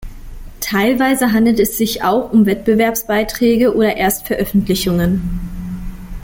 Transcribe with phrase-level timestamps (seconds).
[0.61, 5.39] Teilweise handelt es sich auch um Wettbewerbsbeiträge oder Erstveröffentlichungen.